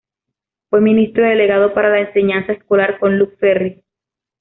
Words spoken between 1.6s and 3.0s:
para la enseñanza escolar